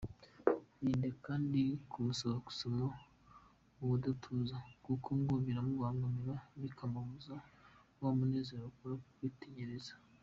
Irinde 0.81 1.09
kandi 1.25 1.61
kumusaba 1.91 2.35
kugusoma 2.39 2.85
ubudatuza 3.81 4.55
kuko 4.85 5.09
ngo 5.19 5.33
biramubangamira 5.45 6.35
bimubuza 6.59 7.35
wa 8.01 8.09
munezero 8.17 8.63
akura 8.71 8.95
mu 9.01 9.09
kwitegereza. 9.17 9.93